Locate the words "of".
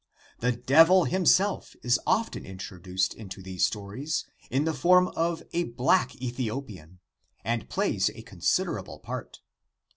5.09-5.43